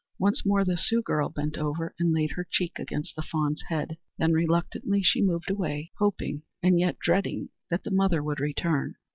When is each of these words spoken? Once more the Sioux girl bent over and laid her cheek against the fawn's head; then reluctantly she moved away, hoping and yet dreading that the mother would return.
Once 0.17 0.43
more 0.43 0.65
the 0.65 0.77
Sioux 0.77 1.03
girl 1.03 1.29
bent 1.29 1.59
over 1.59 1.93
and 1.99 2.11
laid 2.11 2.31
her 2.31 2.47
cheek 2.49 2.79
against 2.79 3.15
the 3.15 3.21
fawn's 3.21 3.61
head; 3.67 3.99
then 4.17 4.33
reluctantly 4.33 5.03
she 5.03 5.21
moved 5.21 5.51
away, 5.51 5.91
hoping 5.99 6.41
and 6.63 6.79
yet 6.79 6.97
dreading 6.97 7.49
that 7.69 7.83
the 7.83 7.91
mother 7.91 8.23
would 8.23 8.39
return. 8.39 8.95